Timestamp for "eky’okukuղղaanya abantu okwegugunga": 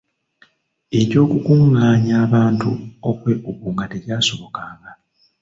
0.99-3.83